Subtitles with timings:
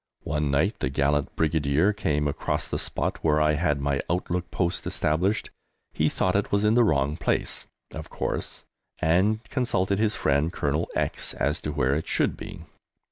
[0.23, 4.87] One night the gallant Brigadier came across the spot where I had my outlook post
[4.87, 5.51] established;
[5.93, 8.63] he thought it was in the wrong place, of course,
[8.97, 12.63] and consulted his friend, Colonel X, as to where it should be.